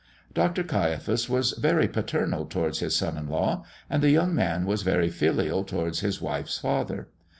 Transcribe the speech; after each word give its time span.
Dr. 0.33 0.63
Caiaphas 0.63 1.29
was 1.29 1.51
very 1.51 1.87
paternal 1.87 2.45
towards 2.47 2.79
his 2.79 2.95
son 2.95 3.17
in 3.17 3.27
law, 3.29 3.63
and 3.87 4.01
the 4.01 4.09
young 4.09 4.33
man 4.33 4.65
was 4.65 4.81
very 4.81 5.11
filial 5.11 5.63
towards 5.63 5.99
his 5.99 6.19
wife's 6.19 6.57
father. 6.57 7.09